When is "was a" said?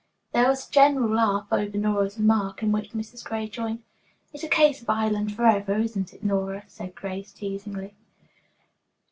0.47-0.71